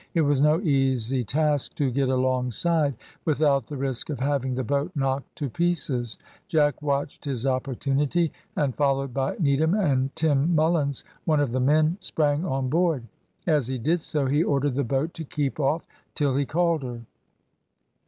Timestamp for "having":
4.19-4.55